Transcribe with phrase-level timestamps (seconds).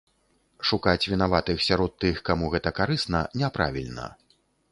[0.69, 4.09] Шукаць вінаватых сярод тых, каму гэта карысна, няправільна.